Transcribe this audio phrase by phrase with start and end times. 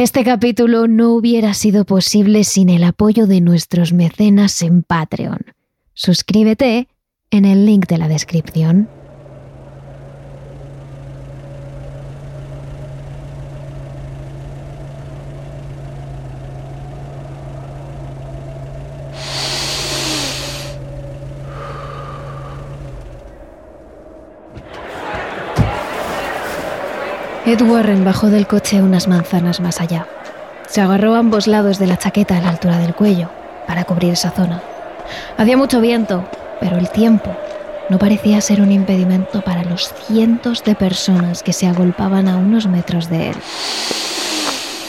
[0.00, 5.40] Este capítulo no hubiera sido posible sin el apoyo de nuestros mecenas en Patreon.
[5.92, 6.88] Suscríbete
[7.30, 8.88] en el link de la descripción.
[27.50, 30.06] Ed Warren bajó del coche unas manzanas más allá.
[30.68, 33.28] Se agarró a ambos lados de la chaqueta a la altura del cuello
[33.66, 34.62] para cubrir esa zona.
[35.36, 36.24] Hacía mucho viento,
[36.60, 37.36] pero el tiempo
[37.88, 42.68] no parecía ser un impedimento para los cientos de personas que se agolpaban a unos
[42.68, 43.36] metros de él.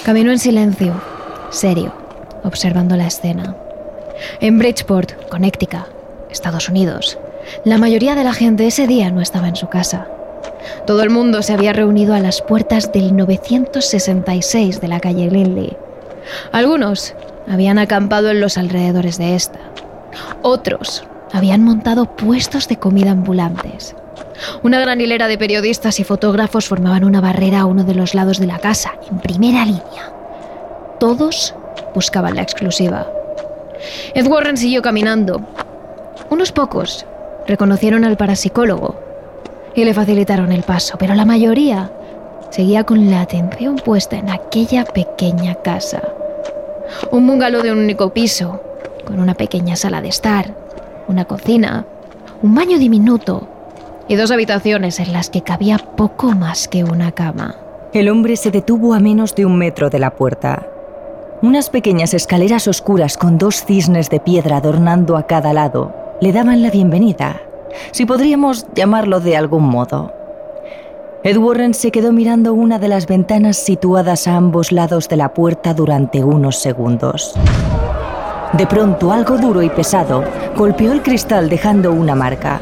[0.06, 1.02] Caminó en silencio,
[1.50, 1.96] serio,
[2.44, 3.56] observando la escena.
[4.40, 5.88] En Bridgeport, Connecticut,
[6.30, 7.18] Estados Unidos,
[7.66, 10.10] la mayoría de la gente ese día no estaba en su casa.
[10.86, 15.78] Todo el mundo se había reunido a las puertas del 966 de la calle Lindley.
[16.52, 17.14] Algunos
[17.48, 19.60] habían acampado en los alrededores de esta.
[20.42, 21.04] Otros
[21.34, 23.96] habían montado puestos de comida ambulantes.
[24.64, 28.40] Una gran hilera de periodistas y fotógrafos formaban una barrera a uno de los lados
[28.40, 30.12] de la casa, en primera línea.
[31.00, 31.56] Todos
[31.94, 33.08] buscaban la exclusiva.
[34.14, 35.42] Ed Warren siguió caminando.
[36.30, 37.06] Unos pocos
[37.48, 39.11] reconocieron al parapsicólogo
[39.76, 41.92] y le facilitaron el paso, pero la mayoría
[42.50, 46.02] seguía con la atención puesta en aquella pequeña casa.
[47.12, 48.62] Un bungalow de un único piso,
[49.06, 50.54] con una pequeña sala de estar,
[51.08, 51.86] una cocina,
[52.42, 53.48] un baño diminuto
[54.08, 57.56] y dos habitaciones en las que cabía poco más que una cama.
[57.94, 60.68] El hombre se detuvo a menos de un metro de la puerta.
[61.42, 66.62] Unas pequeñas escaleras oscuras con dos cisnes de piedra adornando a cada lado le daban
[66.62, 67.42] la bienvenida
[67.92, 70.14] si podríamos llamarlo de algún modo.
[71.24, 75.34] Ed Warren se quedó mirando una de las ventanas situadas a ambos lados de la
[75.34, 77.36] puerta durante unos segundos.
[78.54, 80.24] De pronto, algo duro y pesado
[80.58, 82.60] golpeó el cristal dejando una marca.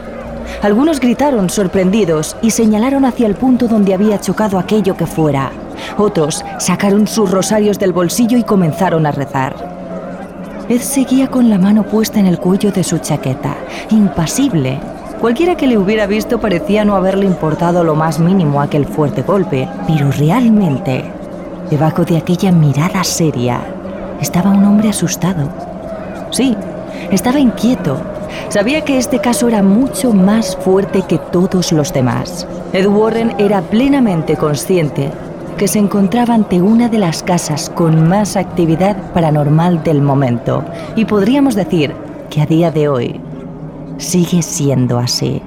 [0.62, 5.52] Algunos gritaron sorprendidos y señalaron hacia el punto donde había chocado aquello que fuera.
[5.98, 9.56] Otros sacaron sus rosarios del bolsillo y comenzaron a rezar.
[10.68, 13.56] Ed seguía con la mano puesta en el cuello de su chaqueta,
[13.90, 14.80] impasible,
[15.22, 19.68] Cualquiera que le hubiera visto parecía no haberle importado lo más mínimo aquel fuerte golpe,
[19.86, 21.04] pero realmente,
[21.70, 23.60] debajo de aquella mirada seria,
[24.22, 25.50] estaba un hombre asustado.
[26.32, 26.56] Sí,
[27.12, 27.98] estaba inquieto.
[28.48, 32.48] Sabía que este caso era mucho más fuerte que todos los demás.
[32.72, 35.12] Ed Warren era plenamente consciente
[35.58, 40.64] que se encontraba ante una de las casas con más actividad paranormal del momento
[40.96, 41.94] y podríamos decir
[42.30, 43.20] que a día de hoy
[44.00, 45.42] sigue siendo así.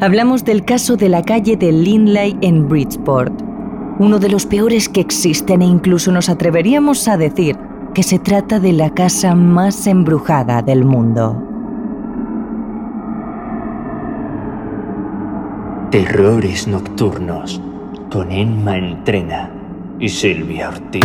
[0.00, 3.32] Hablamos del caso de la calle de Linley en Bridgeport,
[3.98, 7.56] uno de los peores que existen e incluso nos atreveríamos a decir
[7.94, 11.40] que se trata de la casa más embrujada del mundo.
[15.90, 17.60] Terrores nocturnos
[18.10, 19.50] con Emma Entrena
[20.00, 21.04] y Silvia Ortiz.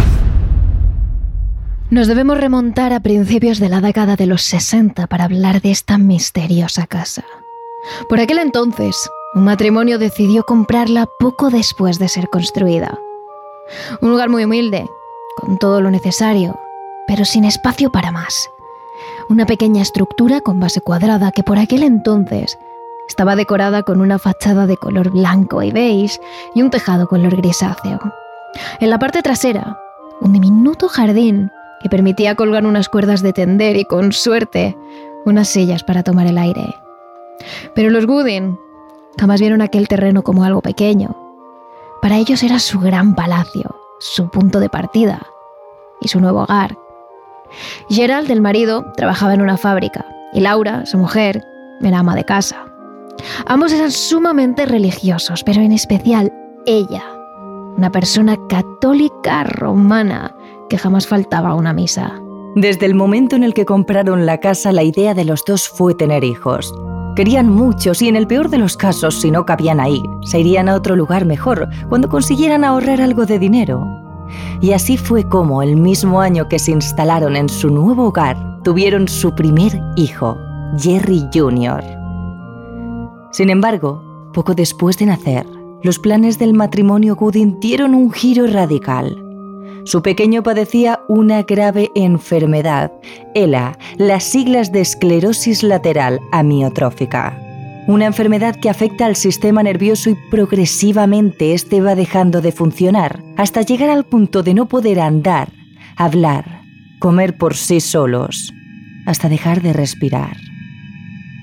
[1.90, 5.98] Nos debemos remontar a principios de la década de los 60 para hablar de esta
[5.98, 7.24] misteriosa casa.
[8.10, 13.00] Por aquel entonces, un matrimonio decidió comprarla poco después de ser construida.
[14.02, 14.86] Un lugar muy humilde,
[15.38, 16.60] con todo lo necesario,
[17.08, 18.50] pero sin espacio para más.
[19.30, 22.58] Una pequeña estructura con base cuadrada que por aquel entonces
[23.08, 26.20] estaba decorada con una fachada de color blanco y beige
[26.54, 28.00] y un tejado color grisáceo.
[28.82, 29.80] En la parte trasera,
[30.20, 31.50] un diminuto jardín
[31.82, 34.78] que permitía colgar unas cuerdas de tender y, con suerte,
[35.26, 36.76] unas sillas para tomar el aire.
[37.76, 38.58] Pero los Goodin
[39.20, 41.16] jamás vieron aquel terreno como algo pequeño.
[42.02, 45.26] Para ellos era su gran palacio, su punto de partida
[46.02, 46.78] y su nuevo hogar.
[47.90, 51.44] Gerald, el marido, trabajaba en una fábrica y Laura, su mujer,
[51.82, 52.66] era ama de casa.
[53.46, 56.32] Ambos eran sumamente religiosos, pero en especial
[56.66, 57.04] ella,
[57.78, 60.36] una persona católica romana
[60.70, 62.22] que jamás faltaba una misa.
[62.56, 65.94] Desde el momento en el que compraron la casa, la idea de los dos fue
[65.94, 66.74] tener hijos.
[67.16, 70.70] Querían muchos y en el peor de los casos, si no cabían ahí, se irían
[70.70, 73.86] a otro lugar mejor cuando consiguieran ahorrar algo de dinero.
[74.62, 79.08] Y así fue como, el mismo año que se instalaron en su nuevo hogar, tuvieron
[79.08, 80.38] su primer hijo,
[80.78, 81.84] Jerry Jr.
[83.32, 84.04] Sin embargo,
[84.34, 85.46] poco después de nacer,
[85.84, 89.27] los planes del matrimonio Gooding dieron un giro radical.
[89.88, 92.92] Su pequeño padecía una grave enfermedad,
[93.34, 97.42] ELA, las siglas de esclerosis lateral amiotrófica.
[97.88, 103.62] una enfermedad que afecta al sistema nervioso y progresivamente este va dejando de funcionar hasta
[103.62, 105.54] llegar al punto de no poder andar,
[105.96, 106.64] hablar,
[107.00, 108.54] comer por sí solos,
[109.06, 110.36] hasta dejar de respirar.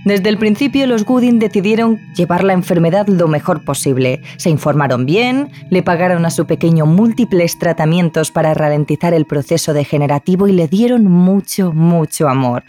[0.05, 4.21] Desde el principio los Gooding decidieron llevar la enfermedad lo mejor posible.
[4.37, 10.47] Se informaron bien, le pagaron a su pequeño múltiples tratamientos para ralentizar el proceso degenerativo
[10.47, 12.65] y le dieron mucho, mucho amor.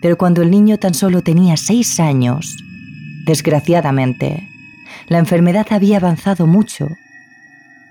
[0.00, 2.56] Pero cuando el niño tan solo tenía seis años,
[3.24, 4.48] desgraciadamente,
[5.06, 6.88] la enfermedad había avanzado mucho,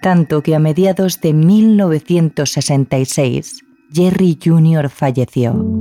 [0.02, 3.62] tanto que a mediados de 1966,
[3.94, 4.90] Jerry Jr.
[4.90, 5.81] falleció.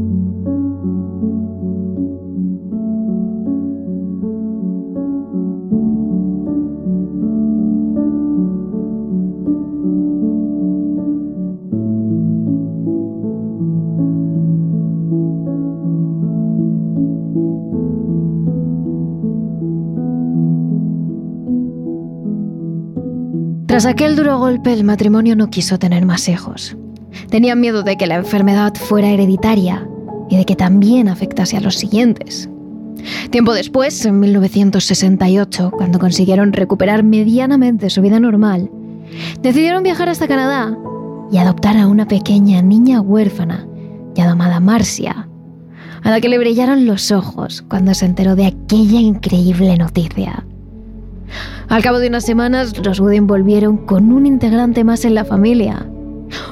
[23.80, 26.76] Tras aquel duro golpe, el matrimonio no quiso tener más hijos.
[27.30, 29.88] Tenían miedo de que la enfermedad fuera hereditaria
[30.28, 32.50] y de que también afectase a los siguientes.
[33.30, 38.70] Tiempo después, en 1968, cuando consiguieron recuperar medianamente su vida normal,
[39.40, 40.76] decidieron viajar hasta Canadá
[41.32, 43.66] y adoptar a una pequeña niña huérfana
[44.14, 45.26] llamada Marcia,
[46.02, 50.44] a la que le brillaron los ojos cuando se enteró de aquella increíble noticia.
[51.70, 55.86] Al cabo de unas semanas, los Woodin volvieron con un integrante más en la familia.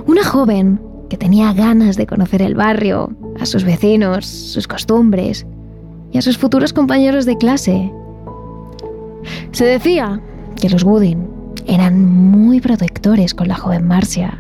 [0.07, 0.81] Una joven
[1.11, 3.11] que tenía ganas de conocer el barrio,
[3.41, 5.45] a sus vecinos, sus costumbres
[6.13, 7.93] y a sus futuros compañeros de clase.
[9.51, 10.21] Se decía
[10.55, 11.29] que los Woodin
[11.67, 14.39] eran muy protectores con la joven Marcia.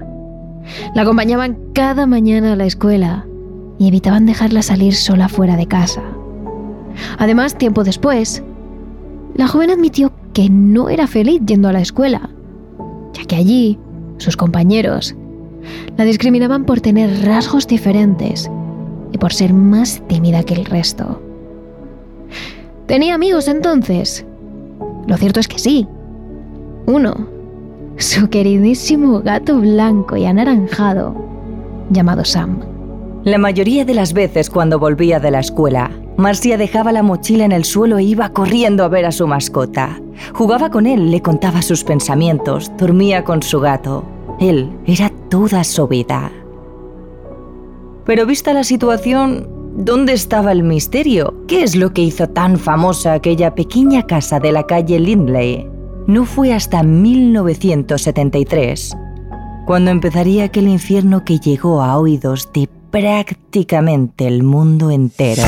[0.94, 3.26] La acompañaban cada mañana a la escuela
[3.80, 6.04] y evitaban dejarla salir sola fuera de casa.
[7.18, 8.44] Además, tiempo después,
[9.34, 12.30] la joven admitió que no era feliz yendo a la escuela,
[13.12, 13.76] ya que allí
[14.18, 15.16] sus compañeros
[15.96, 18.48] la discriminaban por tener rasgos diferentes
[19.10, 21.20] y por ser más tímida que el resto.
[22.86, 24.24] ¿Tenía amigos entonces?
[25.08, 25.88] Lo cierto es que sí.
[26.86, 27.26] Uno,
[27.96, 31.16] su queridísimo gato blanco y anaranjado,
[31.90, 32.60] llamado Sam.
[33.24, 37.52] La mayoría de las veces cuando volvía de la escuela, Marcia dejaba la mochila en
[37.52, 40.00] el suelo e iba corriendo a ver a su mascota.
[40.34, 44.04] Jugaba con él, le contaba sus pensamientos, dormía con su gato.
[44.40, 46.32] Él era toda su vida.
[48.04, 51.36] Pero vista la situación, ¿dónde estaba el misterio?
[51.46, 55.70] ¿Qué es lo que hizo tan famosa aquella pequeña casa de la calle Lindley?
[56.08, 58.96] No fue hasta 1973,
[59.66, 65.44] cuando empezaría aquel infierno que llegó a oídos de prácticamente el mundo entero.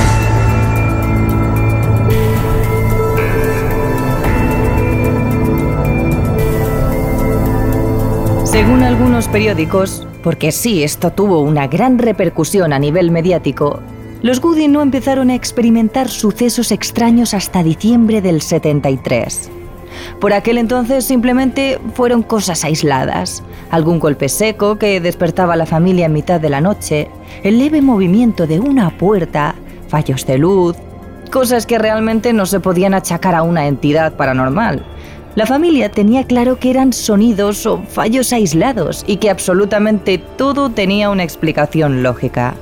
[8.61, 13.81] Según algunos periódicos, porque sí, esto tuvo una gran repercusión a nivel mediático,
[14.21, 19.51] los Goody no empezaron a experimentar sucesos extraños hasta diciembre del 73.
[20.21, 26.05] Por aquel entonces simplemente fueron cosas aisladas, algún golpe seco que despertaba a la familia
[26.05, 27.09] en mitad de la noche,
[27.43, 29.55] el leve movimiento de una puerta,
[29.89, 30.77] fallos de luz,
[31.31, 34.85] cosas que realmente no se podían achacar a una entidad paranormal.
[35.41, 41.09] La familia tenía claro que eran sonidos o fallos aislados y que absolutamente todo tenía
[41.09, 42.53] una explicación lógica.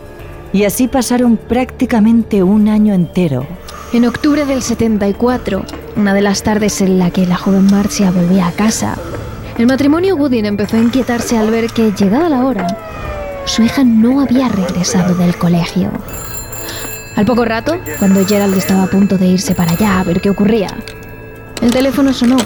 [0.53, 3.45] Y así pasaron prácticamente un año entero.
[3.93, 5.65] En octubre del 74,
[5.97, 8.97] una de las tardes en la que la joven Marcia volvía a casa,
[9.59, 12.69] el matrimonio Goodin empezó a inquietarse al ver que, llegada la hora,
[13.45, 15.91] su hija no había regresado del colegio.
[17.17, 20.31] Al poco rato, cuando Gerald estaba a punto de irse para allá a ver qué
[20.31, 20.69] ocurría,
[21.61, 22.37] el teléfono sonó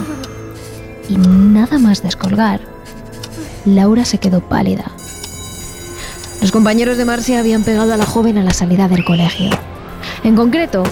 [1.09, 2.61] y nada más descolgar,
[3.65, 4.91] Laura se quedó pálida.
[6.41, 9.49] Los compañeros de Marcia habían pegado a la joven a la salida del colegio.
[10.23, 10.83] En concreto,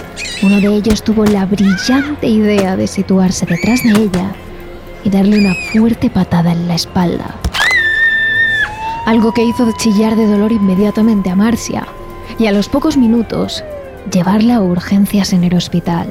[0.42, 4.32] uno de ellos tuvo la brillante idea de situarse detrás de ella
[5.04, 7.36] y darle una fuerte patada en la espalda.
[9.04, 11.86] Algo que hizo chillar de dolor inmediatamente a Marcia
[12.38, 13.62] y a los pocos minutos
[14.10, 16.08] llevarla a urgencias en el hospital.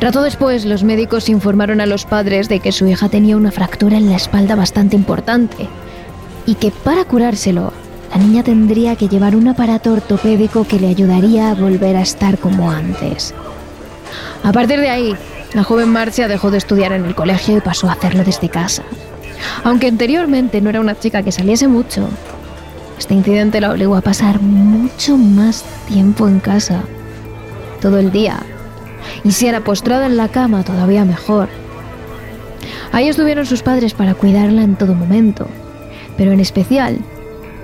[0.00, 3.96] Rato después, los médicos informaron a los padres de que su hija tenía una fractura
[3.96, 5.68] en la espalda bastante importante
[6.46, 7.72] y que para curárselo,
[8.10, 12.38] la niña tendría que llevar un aparato ortopédico que le ayudaría a volver a estar
[12.38, 13.34] como antes.
[14.42, 15.16] A partir de ahí,
[15.54, 18.82] la joven Marcia dejó de estudiar en el colegio y pasó a hacerlo desde casa.
[19.64, 22.08] Aunque anteriormente no era una chica que saliese mucho,
[22.98, 26.82] este incidente la obligó a pasar mucho más tiempo en casa,
[27.80, 28.40] todo el día,
[29.24, 31.48] Y si era postrada en la cama, todavía mejor.
[32.92, 35.46] Ahí estuvieron sus padres para cuidarla en todo momento,
[36.16, 36.98] pero en especial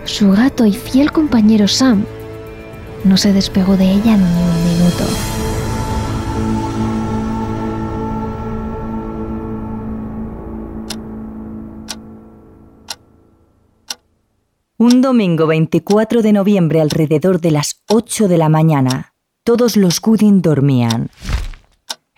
[0.04, 2.04] su gato y fiel compañero Sam
[3.04, 5.04] no se despegó de ella ni un minuto.
[14.78, 20.42] Un domingo 24 de noviembre alrededor de las 8 de la mañana, todos los Gooding
[20.42, 21.08] dormían.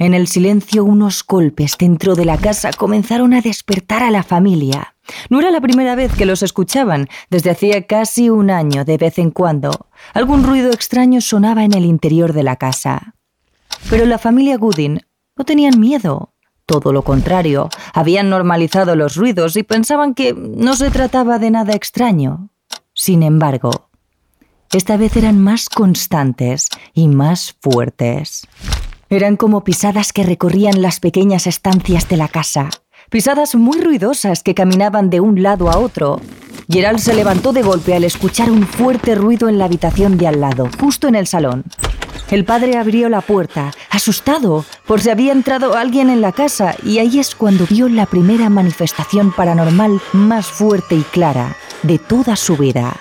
[0.04, 4.96] En el silencio unos golpes dentro de la casa comenzaron a despertar a la familia.
[5.30, 9.18] No era la primera vez que los escuchaban, desde hacía casi un año de vez
[9.18, 9.88] en cuando.
[10.12, 13.14] Algún ruido extraño sonaba en el interior de la casa.
[13.88, 15.00] Pero la familia Gooding
[15.38, 16.34] no tenían miedo.
[16.66, 21.72] Todo lo contrario, habían normalizado los ruidos y pensaban que no se trataba de nada
[21.72, 22.50] extraño.
[22.92, 23.88] Sin embargo,
[24.70, 28.46] esta vez eran más constantes y más fuertes.
[29.10, 32.70] Eran como pisadas que recorrían las pequeñas estancias de la casa,
[33.10, 36.20] pisadas muy ruidosas que caminaban de un lado a otro.
[36.68, 40.40] Gerald se levantó de golpe al escuchar un fuerte ruido en la habitación de al
[40.40, 41.64] lado, justo en el salón.
[42.30, 46.98] El padre abrió la puerta, asustado, por si había entrado alguien en la casa, y
[46.98, 52.56] ahí es cuando vio la primera manifestación paranormal más fuerte y clara de toda su
[52.56, 52.96] vida.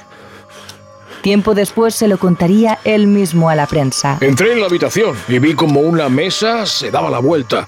[1.23, 4.17] Tiempo después se lo contaría él mismo a la prensa.
[4.19, 7.65] Entré en la habitación y vi como una mesa se daba la vuelta.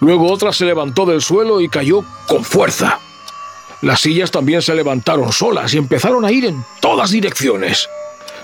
[0.00, 2.98] Luego otra se levantó del suelo y cayó con fuerza.
[3.82, 7.88] Las sillas también se levantaron solas y empezaron a ir en todas direcciones.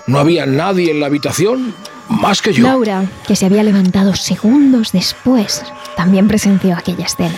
[0.07, 1.75] No había nadie en la habitación
[2.07, 2.63] más que yo.
[2.63, 5.63] Laura, que se había levantado segundos después,
[5.97, 7.35] también presenció aquella escena.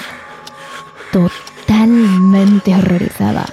[1.12, 3.52] Totalmente horrorizada.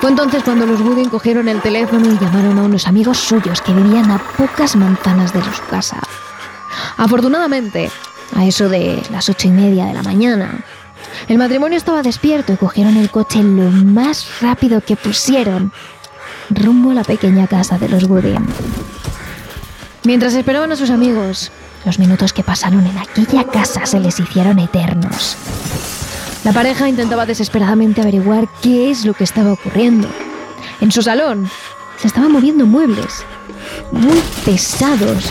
[0.00, 3.72] Fue entonces cuando los Wooding cogieron el teléfono y llamaron a unos amigos suyos que
[3.72, 6.00] vivían a pocas manzanas de su casa.
[6.96, 7.90] Afortunadamente,
[8.34, 10.64] a eso de las ocho y media de la mañana,
[11.28, 15.72] el matrimonio estaba despierto y cogieron el coche lo más rápido que pusieron
[16.50, 18.46] rumbo a la pequeña casa de los Wooding.
[20.04, 21.50] Mientras esperaban a sus amigos,
[21.84, 25.36] los minutos que pasaron en aquella casa se les hicieron eternos.
[26.44, 30.08] La pareja intentaba desesperadamente averiguar qué es lo que estaba ocurriendo.
[30.80, 31.50] En su salón
[32.00, 33.24] se estaban moviendo muebles,
[33.90, 35.24] muy pesados,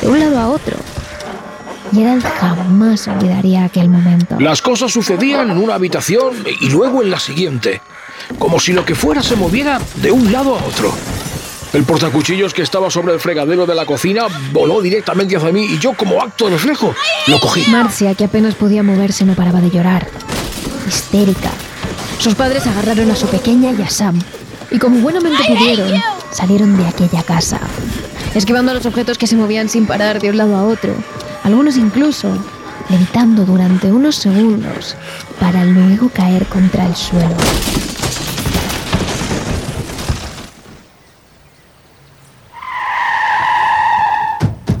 [0.00, 0.76] de un lado a otro.
[1.92, 4.40] Gerald jamás olvidaría aquel momento.
[4.40, 7.80] Las cosas sucedían en una habitación y luego en la siguiente,
[8.38, 10.92] como si lo que fuera se moviera de un lado a otro.
[11.72, 15.78] El portacuchillos que estaba sobre el fregadero de la cocina voló directamente hacia mí y
[15.78, 16.94] yo, como acto de reflejo,
[17.26, 17.70] lo cogí.
[17.70, 20.08] Marcia, que apenas podía moverse, no paraba de llorar.
[20.86, 21.50] Histérica.
[22.18, 24.20] Sus padres agarraron a su pequeña y a Sam,
[24.70, 25.92] y como buenamente pudieron,
[26.30, 27.60] salieron de aquella casa,
[28.34, 30.94] esquivando los objetos que se movían sin parar de un lado a otro,
[31.44, 32.36] algunos incluso
[32.88, 34.96] levitando durante unos segundos
[35.40, 37.36] para luego caer contra el suelo.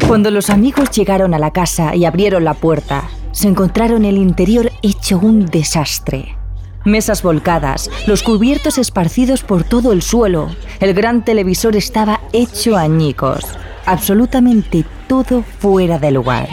[0.06, 4.72] Cuando los amigos llegaron a la casa y abrieron la puerta, se encontraron el interior
[4.80, 6.38] hecho un desastre.
[6.86, 10.48] Mesas volcadas, los cubiertos esparcidos por todo el suelo,
[10.80, 13.44] el gran televisor estaba hecho añicos,
[13.84, 16.48] absolutamente todo fuera de lugar.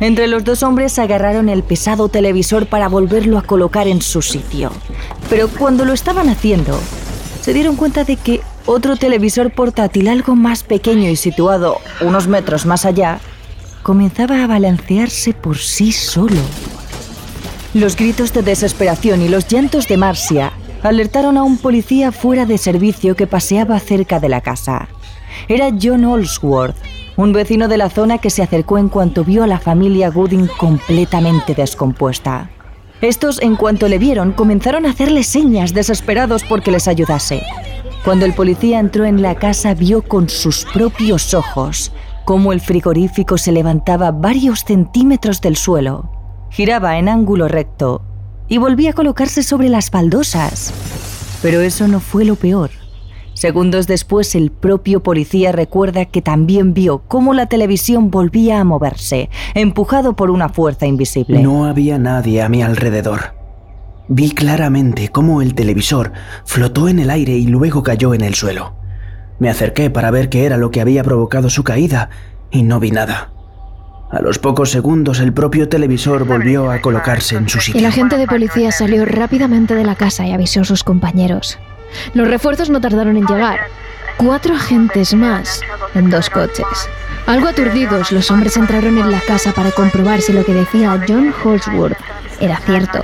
[0.00, 4.72] Entre los dos hombres agarraron el pesado televisor para volverlo a colocar en su sitio.
[5.28, 6.80] Pero cuando lo estaban haciendo,
[7.42, 12.64] se dieron cuenta de que otro televisor portátil algo más pequeño y situado unos metros
[12.64, 13.20] más allá
[13.82, 16.40] comenzaba a balancearse por sí solo.
[17.74, 22.58] Los gritos de desesperación y los llantos de Marcia alertaron a un policía fuera de
[22.58, 24.88] servicio que paseaba cerca de la casa.
[25.48, 26.76] Era John Olsworth,
[27.16, 30.48] un vecino de la zona que se acercó en cuanto vio a la familia Gooding
[30.58, 32.50] completamente descompuesta.
[33.00, 37.42] Estos, en cuanto le vieron, comenzaron a hacerle señas desesperados porque les ayudase.
[38.04, 41.92] Cuando el policía entró en la casa vio con sus propios ojos
[42.32, 46.10] cómo el frigorífico se levantaba varios centímetros del suelo,
[46.50, 48.00] giraba en ángulo recto
[48.48, 50.72] y volvía a colocarse sobre las baldosas.
[51.42, 52.70] Pero eso no fue lo peor.
[53.34, 59.28] Segundos después, el propio policía recuerda que también vio cómo la televisión volvía a moverse,
[59.52, 61.42] empujado por una fuerza invisible.
[61.42, 63.34] No había nadie a mi alrededor.
[64.08, 66.12] Vi claramente cómo el televisor
[66.46, 68.81] flotó en el aire y luego cayó en el suelo.
[69.42, 72.10] Me acerqué para ver qué era lo que había provocado su caída
[72.52, 73.32] y no vi nada.
[74.12, 77.80] A los pocos segundos el propio televisor volvió a colocarse en su sitio.
[77.80, 81.58] El agente de policía salió rápidamente de la casa y avisó a sus compañeros.
[82.14, 83.58] Los refuerzos no tardaron en llegar.
[84.16, 85.60] Cuatro agentes más
[85.96, 86.88] en dos coches.
[87.26, 91.34] Algo aturdidos, los hombres entraron en la casa para comprobar si lo que decía John
[91.42, 91.98] Holsworth
[92.38, 93.02] era cierto.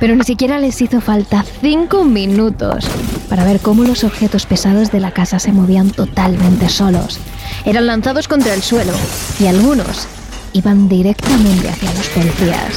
[0.00, 2.86] Pero ni siquiera les hizo falta cinco minutos
[3.28, 7.18] para ver cómo los objetos pesados de la casa se movían totalmente solos.
[7.64, 8.92] Eran lanzados contra el suelo
[9.40, 10.06] y algunos
[10.52, 12.72] iban directamente hacia los policías.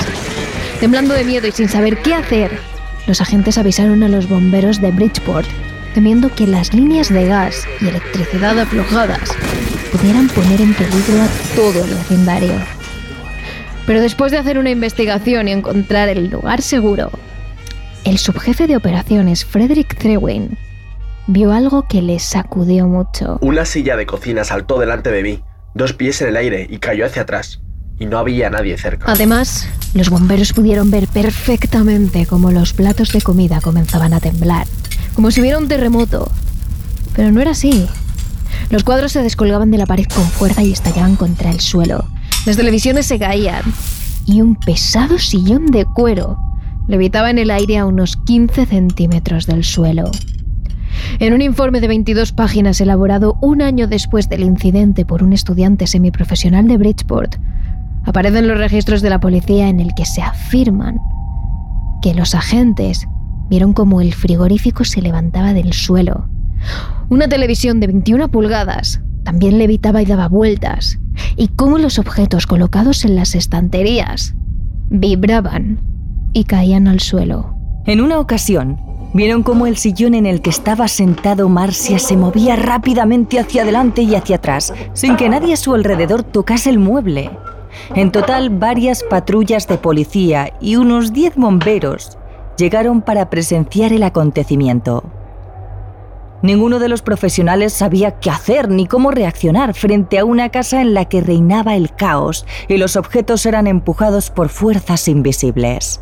[0.79, 2.59] Temblando de miedo y sin saber qué hacer,
[3.07, 5.47] los agentes avisaron a los bomberos de Bridgeport,
[5.93, 9.29] temiendo que las líneas de gas y electricidad aflojadas
[9.91, 12.78] pudieran poner en peligro a todo el vecindario.
[13.89, 17.09] Pero después de hacer una investigación y encontrar el lugar seguro,
[18.03, 20.59] el subjefe de operaciones, Frederick Trewin,
[21.25, 23.39] vio algo que le sacudió mucho.
[23.41, 25.43] Una silla de cocina saltó delante de mí,
[25.73, 27.61] dos pies en el aire y cayó hacia atrás.
[27.97, 29.11] Y no había nadie cerca.
[29.11, 34.67] Además, los bomberos pudieron ver perfectamente cómo los platos de comida comenzaban a temblar,
[35.15, 36.31] como si hubiera un terremoto.
[37.15, 37.87] Pero no era así.
[38.69, 42.07] Los cuadros se descolgaban de la pared con fuerza y estallaban contra el suelo.
[42.45, 43.63] Las televisiones se caían
[44.25, 46.37] y un pesado sillón de cuero
[46.87, 50.09] levitaba en el aire a unos 15 centímetros del suelo.
[51.19, 55.85] En un informe de 22 páginas elaborado un año después del incidente por un estudiante
[55.85, 57.35] semiprofesional de Bridgeport,
[58.05, 60.97] aparecen los registros de la policía en el que se afirman
[62.01, 63.07] que los agentes
[63.49, 66.29] vieron cómo el frigorífico se levantaba del suelo
[67.09, 70.97] una televisión de 21 pulgadas también levitaba y daba vueltas,
[71.35, 74.33] y cómo los objetos colocados en las estanterías
[74.89, 75.79] vibraban
[76.33, 77.53] y caían al suelo.
[77.85, 78.79] En una ocasión,
[79.13, 84.01] vieron cómo el sillón en el que estaba sentado Marcia se movía rápidamente hacia adelante
[84.01, 87.29] y hacia atrás, sin que nadie a su alrededor tocase el mueble.
[87.93, 92.17] En total, varias patrullas de policía y unos 10 bomberos
[92.57, 95.03] llegaron para presenciar el acontecimiento.
[96.41, 100.93] Ninguno de los profesionales sabía qué hacer ni cómo reaccionar frente a una casa en
[100.93, 106.01] la que reinaba el caos y los objetos eran empujados por fuerzas invisibles.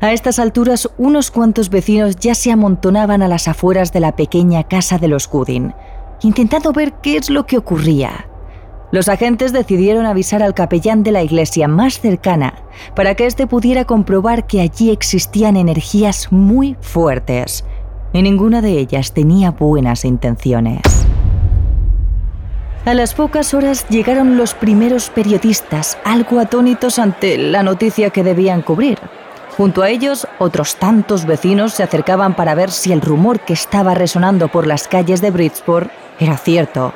[0.00, 4.64] A estas alturas, unos cuantos vecinos ya se amontonaban a las afueras de la pequeña
[4.64, 5.74] casa de los Goodin,
[6.22, 8.26] intentando ver qué es lo que ocurría.
[8.92, 12.54] Los agentes decidieron avisar al capellán de la iglesia más cercana
[12.96, 17.64] para que éste pudiera comprobar que allí existían energías muy fuertes
[18.12, 20.82] y ninguna de ellas tenía buenas intenciones.
[22.86, 28.62] A las pocas horas llegaron los primeros periodistas, algo atónitos ante la noticia que debían
[28.62, 28.98] cubrir.
[29.56, 33.94] Junto a ellos, otros tantos vecinos se acercaban para ver si el rumor que estaba
[33.94, 36.94] resonando por las calles de Bridgeport era cierto.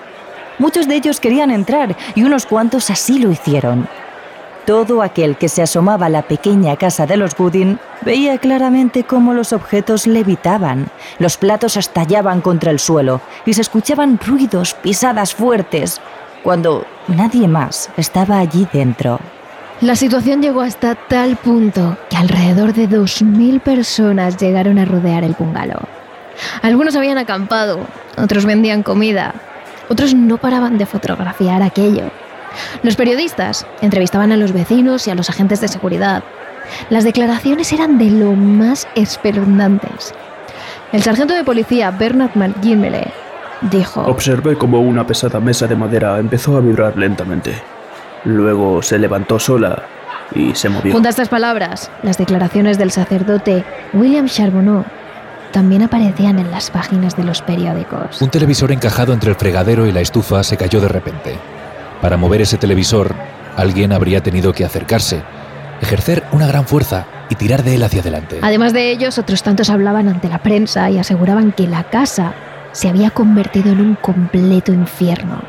[0.58, 3.86] Muchos de ellos querían entrar y unos cuantos así lo hicieron.
[4.66, 9.34] Todo aquel que se asomaba a la pequeña casa de los Goodin veía claramente cómo
[9.34, 16.00] los objetos levitaban, los platos estallaban contra el suelo y se escuchaban ruidos, pisadas fuertes,
[16.42, 19.20] cuando nadie más estaba allí dentro.
[19.82, 25.34] La situación llegó hasta tal punto que alrededor de 2.000 personas llegaron a rodear el
[25.38, 25.82] bungalow.
[26.62, 27.80] Algunos habían acampado,
[28.16, 29.34] otros vendían comida,
[29.90, 32.10] otros no paraban de fotografiar aquello.
[32.82, 36.22] Los periodistas entrevistaban a los vecinos y a los agentes de seguridad.
[36.90, 40.14] Las declaraciones eran de lo más espeluznantes.
[40.92, 43.04] El sargento de policía Bernard McGinley
[43.62, 47.54] dijo: Observé como una pesada mesa de madera empezó a vibrar lentamente.
[48.24, 49.82] Luego se levantó sola
[50.34, 50.92] y se movió.
[50.92, 54.84] Junto a estas palabras, las declaraciones del sacerdote William Charbonneau
[55.52, 58.20] también aparecían en las páginas de los periódicos.
[58.20, 61.38] Un televisor encajado entre el fregadero y la estufa se cayó de repente.
[62.04, 63.14] Para mover ese televisor,
[63.56, 65.22] alguien habría tenido que acercarse,
[65.80, 68.40] ejercer una gran fuerza y tirar de él hacia adelante.
[68.42, 72.34] Además de ellos, otros tantos hablaban ante la prensa y aseguraban que la casa
[72.72, 75.40] se había convertido en un completo infierno.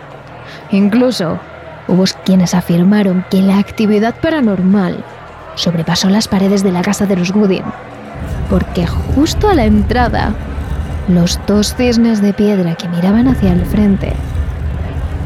[0.71, 1.41] Incluso
[1.89, 5.03] hubo quienes afirmaron que la actividad paranormal
[5.55, 7.33] sobrepasó las paredes de la casa de los
[8.49, 10.33] porque justo a la entrada,
[11.09, 14.13] los dos cisnes de piedra que miraban hacia el frente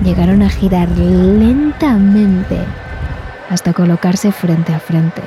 [0.03, 2.57] llegaron a girar lentamente
[3.49, 5.21] hasta colocarse frente a frente.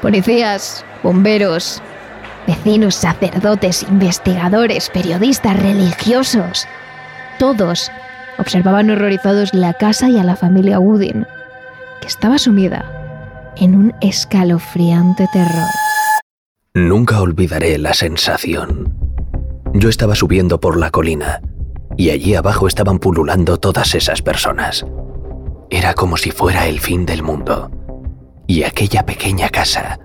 [0.00, 1.82] Policías, bomberos,
[2.46, 6.66] vecinos, sacerdotes, investigadores, periodistas, religiosos,
[7.38, 7.90] todos
[8.38, 11.26] observaban horrorizados la casa y a la familia Woodin,
[12.00, 12.84] que estaba sumida
[13.56, 15.68] en un escalofriante terror.
[16.74, 18.92] Nunca olvidaré la sensación.
[19.74, 21.40] Yo estaba subiendo por la colina
[21.96, 24.84] y allí abajo estaban pululando todas esas personas.
[25.70, 27.70] Era como si fuera el fin del mundo.
[28.46, 29.98] Y aquella pequeña casa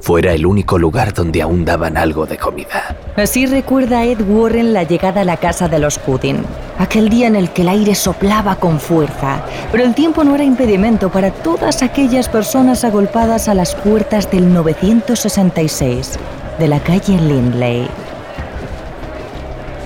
[0.00, 2.96] fuera el único lugar donde aún daban algo de comida.
[3.16, 6.42] Así recuerda Ed Warren la llegada a la casa de los Goodin,
[6.78, 10.44] aquel día en el que el aire soplaba con fuerza, pero el tiempo no era
[10.44, 16.18] impedimento para todas aquellas personas agolpadas a las puertas del 966
[16.58, 17.88] de la calle Lindley.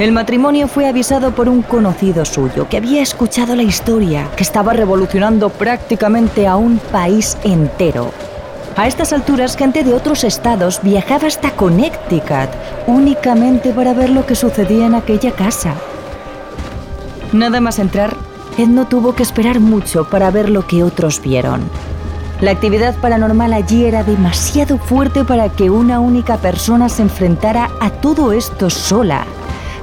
[0.02, 4.72] El matrimonio fue avisado por un conocido suyo que había escuchado la historia que estaba
[4.72, 8.10] revolucionando prácticamente a un país entero.
[8.74, 12.50] A estas alturas, gente de otros estados viajaba hasta Connecticut
[12.88, 15.74] únicamente para ver lo que sucedía en aquella casa.
[17.32, 18.16] Nada más entrar,
[18.58, 21.60] Ed no tuvo que esperar mucho para ver lo que otros vieron.
[22.40, 27.90] La actividad paranormal allí era demasiado fuerte para que una única persona se enfrentara a
[27.90, 29.24] todo esto sola.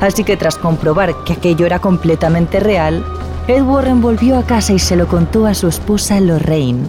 [0.02, 3.04] Así que tras comprobar que aquello era completamente real,
[3.48, 6.88] Ed Warren volvió a casa y se lo contó a su esposa Lorraine.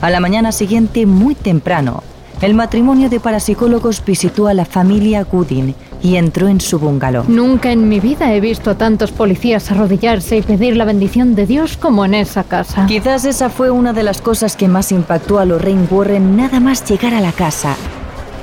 [0.00, 2.02] A la mañana siguiente, muy temprano,
[2.40, 7.24] el matrimonio de parapsicólogos visitó a la familia Goodin y entró en su bungalow.
[7.26, 11.46] Nunca en mi vida he visto a tantos policías arrodillarse y pedir la bendición de
[11.46, 12.86] Dios como en esa casa.
[12.86, 16.88] Quizás esa fue una de las cosas que más impactó a Lorraine Warren nada más
[16.88, 17.74] llegar a la casa.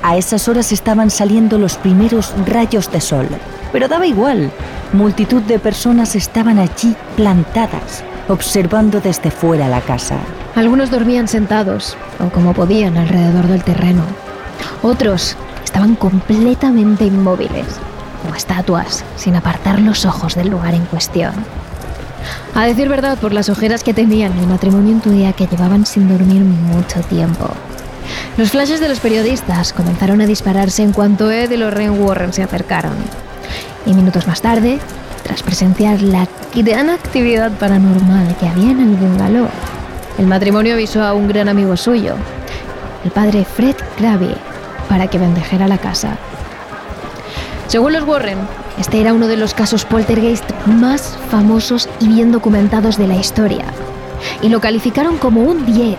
[0.02, 3.28] A esas horas estaban saliendo los primeros rayos de sol,
[3.72, 4.50] pero daba igual.
[4.92, 10.16] Multitud de personas estaban allí plantadas, observando desde fuera la casa.
[10.54, 14.02] Algunos dormían sentados o como podían alrededor del terreno.
[14.82, 17.66] Otros estaban completamente inmóviles,
[18.22, 21.34] como estatuas, sin apartar los ojos del lugar en cuestión.
[22.54, 26.40] A decir verdad, por las ojeras que tenían, el matrimonio intuía que llevaban sin dormir
[26.42, 27.50] mucho tiempo.
[28.36, 32.42] Los flashes de los periodistas comenzaron a dispararse en cuanto Ed y Lorraine Warren se
[32.42, 32.94] acercaron.
[33.86, 34.78] Y minutos más tarde,
[35.22, 39.48] tras presenciar la gran actividad paranormal que había en el bungalow,
[40.18, 42.16] el matrimonio avisó a un gran amigo suyo,
[43.04, 44.34] el padre Fred Gravy,
[44.88, 46.16] para que bendejera la casa.
[47.68, 48.38] Según los Warren,
[48.78, 53.64] este era uno de los casos poltergeist más famosos y bien documentados de la historia,
[54.42, 55.96] y lo calificaron como un 10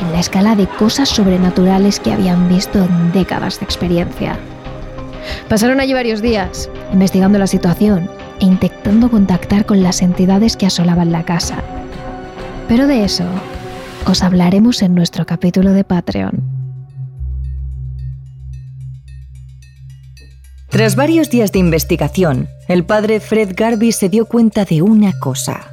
[0.00, 4.38] en la escala de cosas sobrenaturales que habían visto en décadas de experiencia.
[5.48, 8.10] Pasaron allí varios días, investigando la situación
[8.40, 11.62] e intentando contactar con las entidades que asolaban la casa.
[12.68, 13.24] Pero de eso
[14.06, 16.58] os hablaremos en nuestro capítulo de Patreon.
[20.70, 25.70] Tras varios días de investigación, el padre Fred Garvey se dio cuenta de una cosa.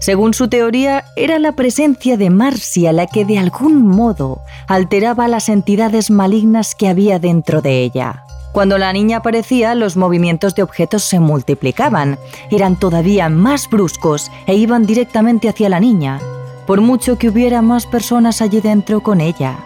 [0.00, 5.48] Según su teoría, era la presencia de Marcia la que de algún modo alteraba las
[5.48, 8.24] entidades malignas que había dentro de ella.
[8.54, 12.20] Cuando la niña aparecía, los movimientos de objetos se multiplicaban,
[12.52, 16.20] eran todavía más bruscos e iban directamente hacia la niña,
[16.64, 19.58] por mucho que hubiera más personas allí dentro con ella.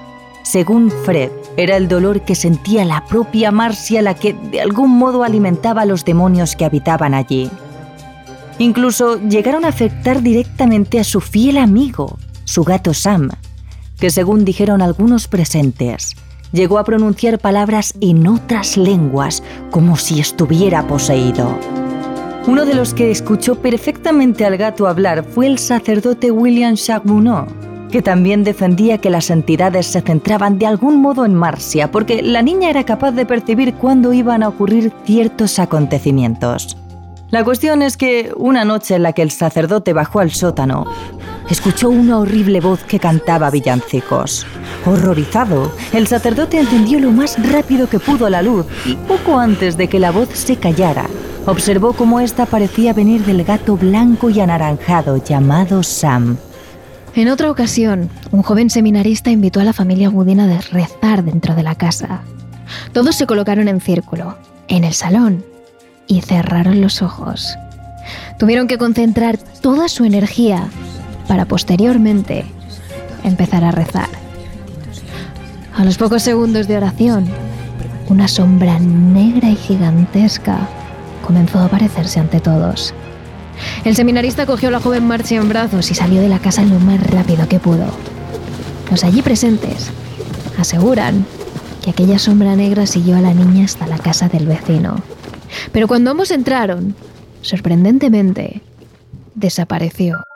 [0.43, 5.23] Según Fred, era el dolor que sentía la propia Marcia la que de algún modo
[5.23, 7.51] alimentaba a los demonios que habitaban allí.
[8.59, 13.33] Incluso llegaron a afectar directamente a su fiel amigo, su gato Sam,
[14.01, 16.17] que según dijeron algunos presentes,
[16.53, 21.59] llegó a pronunciar palabras en otras lenguas como si estuviera poseído.
[22.47, 27.47] Uno de los que escuchó perfectamente al gato hablar fue el sacerdote William Charbonneau,
[27.91, 32.43] que también defendía que las entidades se centraban de algún modo en Marcia, porque la
[32.43, 36.77] niña era capaz de percibir cuándo iban a ocurrir ciertos acontecimientos.
[37.31, 40.87] La cuestión es que una noche en la que el sacerdote bajó al sótano,
[41.51, 44.47] escuchó una horrible voz que cantaba villancicos.
[44.85, 49.89] Horrorizado, el sacerdote entendió lo más rápido que pudo la luz y poco antes de
[49.89, 51.07] que la voz se callara,
[51.47, 56.37] observó cómo ésta parecía venir del gato blanco y anaranjado llamado Sam.
[57.15, 61.63] En otra ocasión, un joven seminarista invitó a la familia Gudina a rezar dentro de
[61.63, 62.21] la casa.
[62.93, 64.37] Todos se colocaron en círculo,
[64.69, 65.45] en el salón,
[66.07, 67.57] y cerraron los ojos.
[68.39, 70.69] Tuvieron que concentrar toda su energía
[71.29, 72.45] para posteriormente
[73.23, 74.09] empezar a rezar.
[75.77, 77.27] A los pocos segundos de oración,
[78.09, 80.67] una sombra negra y gigantesca
[81.25, 82.95] comenzó a aparecerse ante todos.
[83.85, 86.81] El seminarista cogió a la joven Marcia en brazos y salió de la casa lo
[86.81, 87.87] más rápido que pudo.
[88.91, 89.91] Los allí presentes
[90.59, 91.27] aseguran
[91.83, 95.03] que aquella sombra negra siguió a la niña hasta la casa del vecino.
[95.73, 96.95] Pero cuando ambos entraron,
[97.43, 98.63] sorprendentemente,
[99.35, 100.28] desapareció.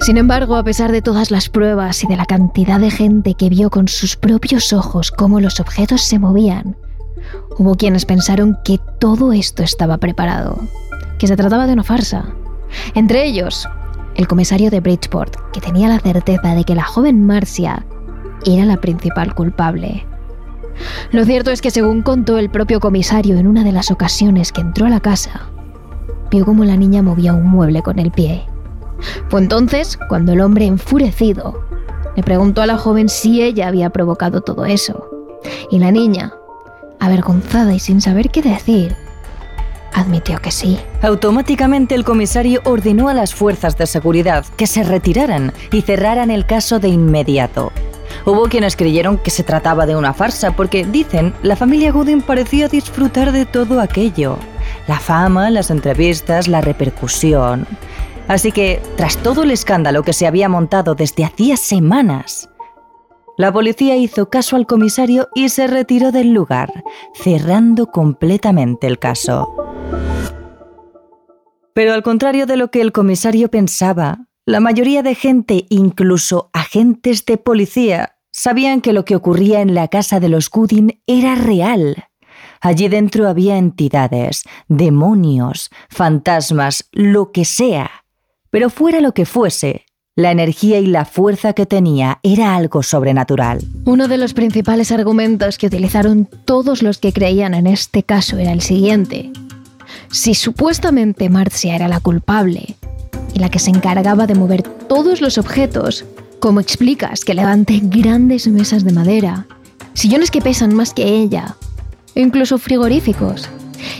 [0.00, 3.48] Sin embargo, a pesar de todas las pruebas y de la cantidad de gente que
[3.48, 6.76] vio con sus propios ojos cómo los objetos se movían,
[7.58, 10.58] hubo quienes pensaron que todo esto estaba preparado,
[11.18, 12.26] que se trataba de una farsa.
[12.94, 13.66] Entre ellos,
[14.14, 17.86] el comisario de Bridgeport, que tenía la certeza de que la joven Marcia
[18.44, 20.06] era la principal culpable.
[21.12, 24.60] Lo cierto es que según contó el propio comisario en una de las ocasiones que
[24.60, 25.48] entró a la casa,
[26.30, 28.44] vio cómo la niña movía un mueble con el pie.
[29.28, 31.64] Fue entonces cuando el hombre enfurecido
[32.16, 35.08] le preguntó a la joven si ella había provocado todo eso.
[35.70, 36.32] Y la niña,
[37.00, 38.96] avergonzada y sin saber qué decir,
[39.92, 40.78] admitió que sí.
[41.02, 46.46] Automáticamente el comisario ordenó a las fuerzas de seguridad que se retiraran y cerraran el
[46.46, 47.72] caso de inmediato.
[48.26, 52.68] Hubo quienes creyeron que se trataba de una farsa porque, dicen, la familia Gooding parecía
[52.68, 54.38] disfrutar de todo aquello.
[54.86, 57.66] La fama, las entrevistas, la repercusión.
[58.28, 62.48] Así que, tras todo el escándalo que se había montado desde hacía semanas,
[63.36, 66.84] la policía hizo caso al comisario y se retiró del lugar,
[67.14, 69.54] cerrando completamente el caso.
[71.74, 77.26] Pero al contrario de lo que el comisario pensaba, la mayoría de gente, incluso agentes
[77.26, 82.06] de policía, sabían que lo que ocurría en la casa de los Gooding era real.
[82.60, 88.03] Allí dentro había entidades, demonios, fantasmas, lo que sea.
[88.54, 93.58] Pero fuera lo que fuese, la energía y la fuerza que tenía era algo sobrenatural.
[93.84, 98.52] Uno de los principales argumentos que utilizaron todos los que creían en este caso era
[98.52, 99.32] el siguiente.
[100.12, 102.76] Si supuestamente Marcia era la culpable
[103.34, 106.04] y la que se encargaba de mover todos los objetos,
[106.38, 109.48] ¿cómo explicas que levante grandes mesas de madera,
[109.94, 111.56] sillones que pesan más que ella,
[112.14, 113.48] incluso frigoríficos?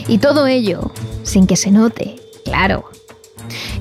[0.07, 2.15] Y todo ello sin que se note,
[2.45, 2.85] claro.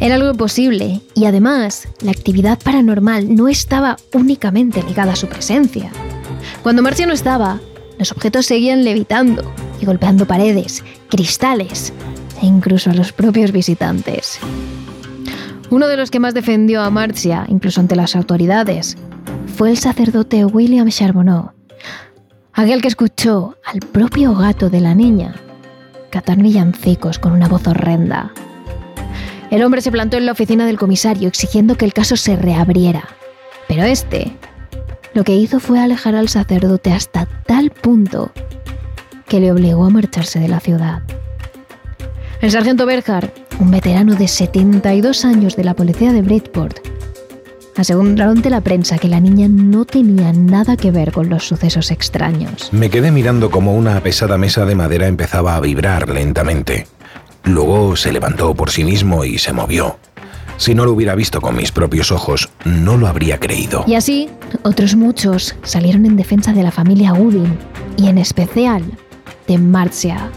[0.00, 5.90] Era algo imposible y además la actividad paranormal no estaba únicamente ligada a su presencia.
[6.62, 7.61] Cuando Marcia no estaba,
[7.98, 9.42] los objetos seguían levitando
[9.81, 11.92] y golpeando paredes, cristales
[12.42, 14.38] e incluso a los propios visitantes.
[15.70, 18.96] Uno de los que más defendió a Marcia, incluso ante las autoridades,
[19.57, 21.53] fue el sacerdote William Charbonneau,
[22.53, 25.35] aquel que escuchó al propio gato de la niña
[26.11, 28.33] catar villancicos con una voz horrenda.
[29.54, 33.04] El hombre se plantó en la oficina del comisario exigiendo que el caso se reabriera.
[33.68, 34.32] Pero este
[35.14, 38.32] lo que hizo fue alejar al sacerdote hasta tal punto
[39.28, 41.02] que le obligó a marcharse de la ciudad.
[42.40, 46.80] El sargento Berhard, un veterano de 72 años de la policía de Bridgeport,
[47.76, 51.92] aseguró ante la prensa que la niña no tenía nada que ver con los sucesos
[51.92, 52.70] extraños.
[52.72, 56.88] Me quedé mirando como una pesada mesa de madera empezaba a vibrar lentamente.
[57.44, 59.98] Luego se levantó por sí mismo y se movió.
[60.57, 63.85] Si no lo hubiera visto con mis propios ojos, no lo habría creído.
[63.87, 64.30] Y así,
[64.62, 67.59] otros muchos salieron en defensa de la familia Gooding
[67.96, 68.83] y en especial
[69.46, 70.30] de Marcia.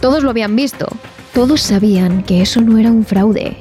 [0.00, 0.88] Todos lo habían visto,
[1.34, 3.58] todos sabían que eso no era un fraude.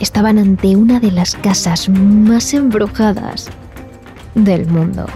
[0.00, 3.48] Estaban ante una de las casas más embrujadas
[4.34, 5.06] del mundo.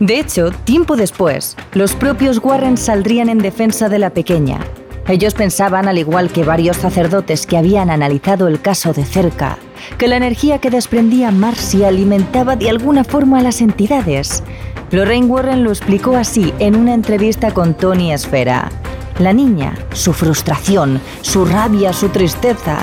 [0.00, 4.60] De hecho, tiempo después, los propios Warren saldrían en defensa de la pequeña,
[5.08, 9.58] ellos pensaban, al igual que varios sacerdotes que habían analizado el caso de cerca,
[9.98, 14.42] que la energía que desprendía Marcia alimentaba de alguna forma a las entidades.
[14.90, 18.70] Lorraine Warren lo explicó así en una entrevista con Tony Esfera.
[19.18, 22.78] La niña, su frustración, su rabia, su tristeza,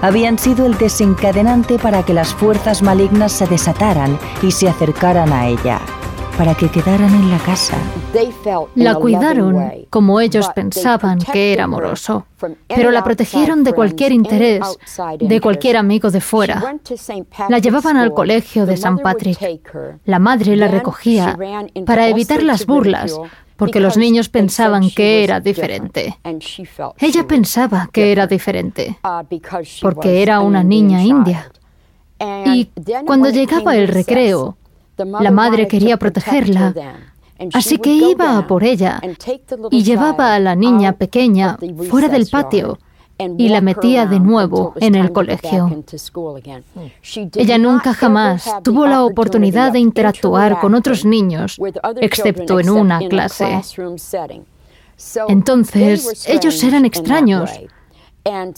[0.00, 5.48] habían sido el desencadenante para que las fuerzas malignas se desataran y se acercaran a
[5.48, 5.80] ella
[6.36, 7.76] para que quedaran en la casa.
[8.74, 12.26] La cuidaron como ellos pensaban que era amoroso,
[12.68, 14.78] pero la protegieron de cualquier interés,
[15.18, 16.76] de cualquier amigo de fuera.
[17.48, 19.38] La llevaban al colegio de San Patrick.
[20.04, 21.36] La madre la recogía
[21.86, 23.18] para evitar las burlas,
[23.56, 26.18] porque los niños pensaban que era diferente.
[26.98, 28.98] Ella pensaba que era diferente,
[29.80, 31.50] porque era una niña india.
[32.46, 32.70] Y
[33.06, 34.56] cuando llegaba el recreo,
[34.96, 36.74] la madre quería protegerla,
[37.52, 39.00] así que iba a por ella
[39.70, 42.78] y llevaba a la niña pequeña fuera del patio
[43.18, 45.84] y la metía de nuevo en el colegio.
[47.34, 51.58] Ella nunca jamás tuvo la oportunidad de interactuar con otros niños,
[52.00, 53.60] excepto en una clase.
[55.28, 57.50] Entonces, ellos eran extraños.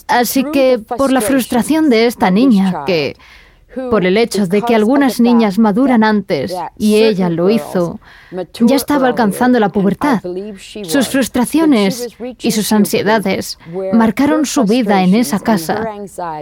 [0.07, 3.16] Así que, por la frustración de esta niña, que
[3.91, 8.01] por el hecho de que algunas niñas maduran antes y ella lo hizo,
[8.61, 10.21] ya estaba alcanzando la pubertad.
[10.83, 12.09] Sus frustraciones
[12.41, 13.59] y sus ansiedades
[13.93, 15.85] marcaron su vida en esa casa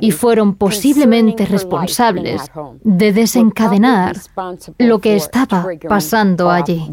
[0.01, 2.43] y fueron posiblemente responsables
[2.83, 4.17] de desencadenar
[4.79, 6.91] lo que estaba pasando allí.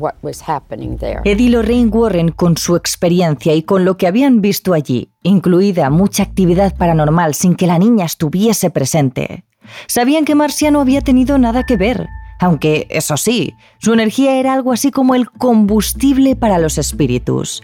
[1.23, 6.23] Eddie Lorraine Warren, con su experiencia y con lo que habían visto allí, incluida mucha
[6.23, 9.45] actividad paranormal sin que la niña estuviese presente,
[9.87, 12.07] sabían que Marcia no había tenido nada que ver,
[12.41, 17.61] aunque, eso sí, su energía era algo así como el combustible para los espíritus.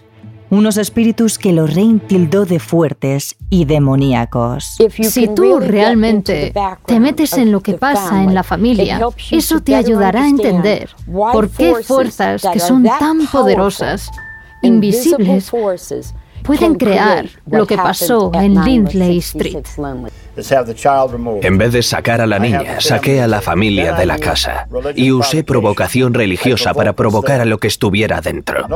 [0.50, 4.78] Unos espíritus que Lorraine tildó de fuertes y demoníacos.
[5.02, 6.54] Si tú realmente
[6.86, 9.00] te metes en lo que pasa en la familia,
[9.32, 14.10] eso te ayudará a entender por qué fuerzas que son tan poderosas,
[14.62, 15.50] invisibles,
[16.44, 19.66] pueden crear lo que pasó en Lindley Street.
[21.42, 25.10] En vez de sacar a la niña, saqué a la familia de la casa y
[25.10, 28.66] usé provocación religiosa para provocar a lo que estuviera dentro.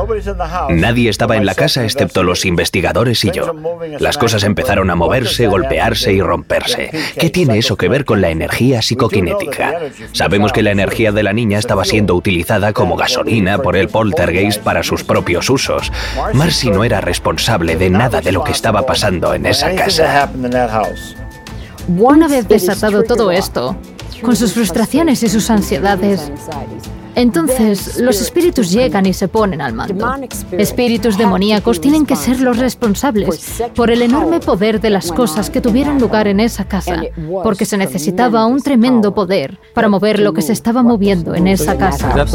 [0.69, 3.53] Nadie estaba en la casa excepto los investigadores y yo.
[3.99, 6.91] Las cosas empezaron a moverse, golpearse y romperse.
[7.17, 9.79] ¿Qué tiene eso que ver con la energía psicoquinética?
[10.11, 14.61] Sabemos que la energía de la niña estaba siendo utilizada como gasolina por el poltergeist
[14.61, 15.91] para sus propios usos.
[16.33, 20.29] Marcy no era responsable de nada de lo que estaba pasando en esa casa.
[21.87, 23.75] Una vez desatado todo esto,
[24.21, 26.31] con sus frustraciones y sus ansiedades,
[27.15, 30.07] entonces los espíritus llegan y se ponen al mando.
[30.51, 35.61] Espíritus demoníacos tienen que ser los responsables por el enorme poder de las cosas que
[35.61, 37.01] tuvieron lugar en esa casa,
[37.43, 41.77] porque se necesitaba un tremendo poder para mover lo que se estaba moviendo en esa
[41.77, 42.25] casa.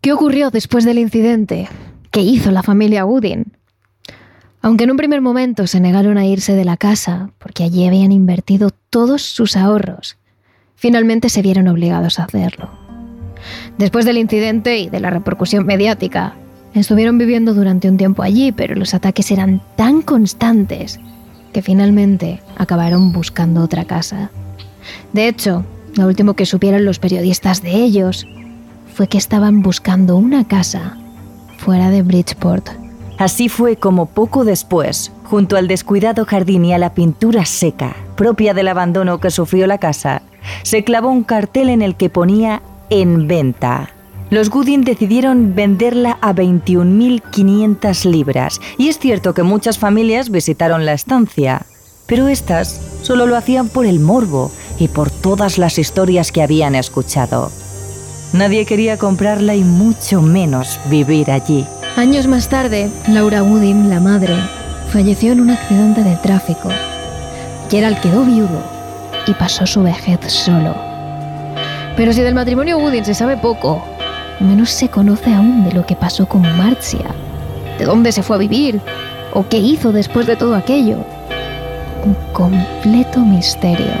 [0.00, 1.68] ¿Qué ocurrió después del incidente?
[2.10, 3.56] ¿Qué hizo la familia Woodin?
[4.64, 8.12] Aunque en un primer momento se negaron a irse de la casa porque allí habían
[8.12, 10.16] invertido todos sus ahorros,
[10.74, 12.70] finalmente se vieron obligados a hacerlo.
[13.76, 16.32] Después del incidente y de la repercusión mediática,
[16.72, 20.98] estuvieron viviendo durante un tiempo allí, pero los ataques eran tan constantes
[21.52, 24.30] que finalmente acabaron buscando otra casa.
[25.12, 28.26] De hecho, lo último que supieron los periodistas de ellos
[28.94, 30.96] fue que estaban buscando una casa
[31.58, 32.83] fuera de Bridgeport.
[33.18, 38.54] Así fue como poco después, junto al descuidado jardín y a la pintura seca, propia
[38.54, 40.22] del abandono que sufrió la casa,
[40.62, 43.90] se clavó un cartel en el que ponía en venta.
[44.30, 50.92] Los Goodin decidieron venderla a 21.500 libras, y es cierto que muchas familias visitaron la
[50.92, 51.66] estancia,
[52.06, 52.68] pero estas
[53.02, 57.52] solo lo hacían por el morbo y por todas las historias que habían escuchado.
[58.32, 61.64] Nadie quería comprarla y mucho menos vivir allí.
[61.96, 64.34] Años más tarde, Laura Woodin, la madre,
[64.88, 66.68] falleció en un accidente de tráfico.
[67.70, 68.60] Gerald quedó viudo
[69.28, 70.74] y pasó su vejez solo.
[71.96, 73.80] Pero si del matrimonio Woodin se sabe poco,
[74.40, 77.06] menos se conoce aún de lo que pasó con Marcia,
[77.78, 78.80] de dónde se fue a vivir
[79.32, 80.98] o qué hizo después de todo aquello.
[82.04, 83.92] Un completo misterio.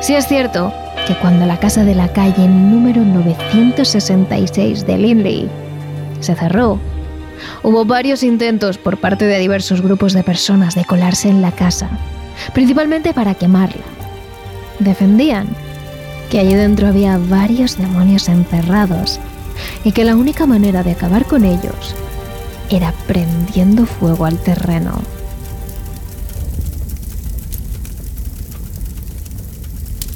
[0.00, 0.74] Si es cierto
[1.06, 5.63] que cuando la casa de la calle número 966 de Linley
[6.24, 6.78] se cerró,
[7.62, 11.88] hubo varios intentos por parte de diversos grupos de personas de colarse en la casa,
[12.52, 13.84] principalmente para quemarla.
[14.78, 15.48] Defendían
[16.30, 19.20] que allí dentro había varios demonios encerrados
[19.84, 21.94] y que la única manera de acabar con ellos
[22.70, 25.00] era prendiendo fuego al terreno.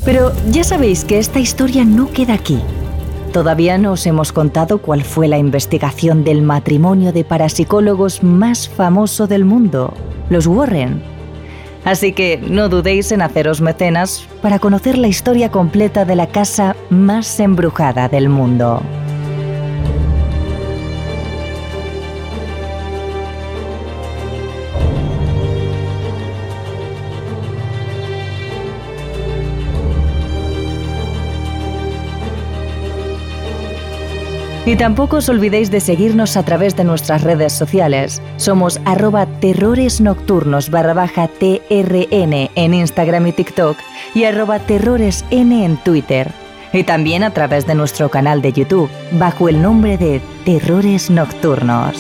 [0.05, 2.59] Pero ya sabéis que esta historia no queda aquí.
[3.33, 9.27] Todavía no os hemos contado cuál fue la investigación del matrimonio de parapsicólogos más famoso
[9.27, 9.93] del mundo,
[10.31, 11.03] los Warren.
[11.85, 16.75] Así que no dudéis en haceros mecenas para conocer la historia completa de la casa
[16.91, 18.83] más embrujada del mundo.
[34.68, 38.20] Y tampoco os olvidéis de seguirnos a través de nuestras redes sociales.
[38.37, 43.78] Somos arroba terrores nocturnos barra baja TRN en Instagram y TikTok
[44.14, 46.31] y arroba terroresn en Twitter.
[46.74, 51.96] Y también a través de nuestro canal de YouTube, bajo el nombre de Terrores Nocturnos.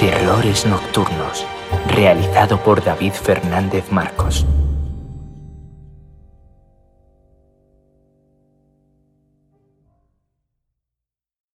[0.00, 1.46] Terrores Nocturnos,
[1.94, 4.46] realizado por David Fernández Marcos.